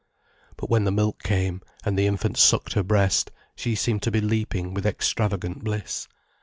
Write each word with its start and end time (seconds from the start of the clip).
But 0.57 0.67
when 0.71 0.85
the 0.85 0.91
milk 0.91 1.21
came, 1.21 1.61
and 1.85 1.95
the 1.95 2.07
infant 2.07 2.35
sucked 2.35 2.73
her 2.73 2.81
breast, 2.81 3.29
she 3.55 3.75
seemed 3.75 4.01
to 4.01 4.09
be 4.09 4.19
leaping 4.19 4.73
with 4.73 4.83
extravagant 4.87 5.63
bliss. 5.63 6.07